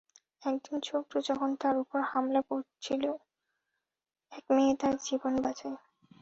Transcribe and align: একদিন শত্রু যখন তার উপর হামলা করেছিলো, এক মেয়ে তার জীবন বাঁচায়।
একদিন 0.41 0.77
শত্রু 0.81 1.17
যখন 1.29 1.49
তার 1.61 1.75
উপর 1.77 1.99
হামলা 2.11 2.41
করেছিলো, 2.49 3.11
এক 4.31 4.45
মেয়ে 4.55 4.73
তার 4.81 4.95
জীবন 5.05 5.33
বাঁচায়। 5.43 5.77